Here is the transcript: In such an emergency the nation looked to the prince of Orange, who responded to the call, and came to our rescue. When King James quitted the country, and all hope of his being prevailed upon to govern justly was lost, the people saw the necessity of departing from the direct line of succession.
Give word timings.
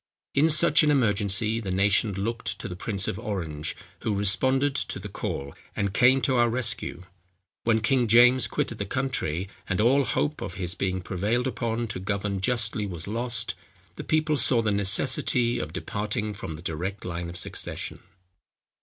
In 0.33 0.49
such 0.49 0.81
an 0.81 0.89
emergency 0.89 1.59
the 1.59 1.69
nation 1.69 2.13
looked 2.13 2.57
to 2.57 2.67
the 2.67 2.75
prince 2.75 3.07
of 3.07 3.19
Orange, 3.19 3.75
who 3.99 4.15
responded 4.15 4.73
to 4.73 4.97
the 4.97 5.07
call, 5.07 5.53
and 5.75 5.93
came 5.93 6.21
to 6.21 6.37
our 6.37 6.49
rescue. 6.49 7.03
When 7.65 7.81
King 7.81 8.07
James 8.07 8.47
quitted 8.47 8.79
the 8.79 8.85
country, 8.87 9.47
and 9.69 9.79
all 9.79 10.03
hope 10.03 10.41
of 10.41 10.55
his 10.55 10.73
being 10.73 11.01
prevailed 11.01 11.45
upon 11.45 11.85
to 11.89 11.99
govern 11.99 12.41
justly 12.41 12.87
was 12.87 13.05
lost, 13.07 13.53
the 13.95 14.03
people 14.03 14.37
saw 14.37 14.63
the 14.63 14.71
necessity 14.71 15.59
of 15.59 15.71
departing 15.71 16.33
from 16.33 16.53
the 16.53 16.63
direct 16.63 17.05
line 17.05 17.29
of 17.29 17.37
succession. 17.37 17.99